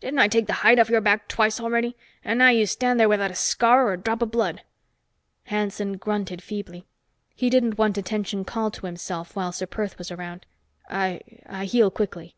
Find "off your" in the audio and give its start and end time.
0.78-1.02